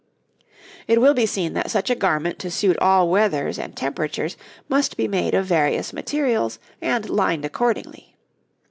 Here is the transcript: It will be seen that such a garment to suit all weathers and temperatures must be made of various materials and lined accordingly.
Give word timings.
It 0.87 0.99
will 0.99 1.13
be 1.13 1.27
seen 1.27 1.53
that 1.53 1.69
such 1.69 1.91
a 1.91 1.95
garment 1.95 2.39
to 2.39 2.49
suit 2.49 2.75
all 2.79 3.07
weathers 3.07 3.59
and 3.59 3.77
temperatures 3.77 4.35
must 4.67 4.97
be 4.97 5.07
made 5.07 5.35
of 5.35 5.45
various 5.45 5.93
materials 5.93 6.57
and 6.81 7.07
lined 7.07 7.45
accordingly. 7.45 8.15